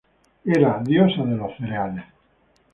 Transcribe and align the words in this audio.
Era 0.55 0.79
diosa 0.83 1.21
de 1.25 1.35
los 1.37 1.55
cereales. 1.57 2.05